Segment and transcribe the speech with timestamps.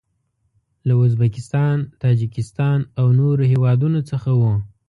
[0.87, 4.41] له ازبکستان، تاجکستان او نورو هیوادو څخه و.